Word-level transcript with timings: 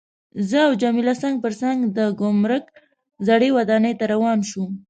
زه 0.49 0.57
او 0.67 0.71
جميله 0.81 1.13
څنګ 1.21 1.35
پر 1.43 1.53
څنګ 1.61 1.77
د 1.97 1.99
ګمرک 2.19 2.65
زړې 3.27 3.49
ودانۍ 3.57 3.93
ته 3.99 4.05
روان 4.13 4.39
شوو. 4.49 4.67